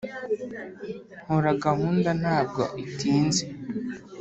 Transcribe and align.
hora 1.31 1.51
gahunda 1.65 2.09
ntabwo 2.21 2.61
itinze 2.83 3.43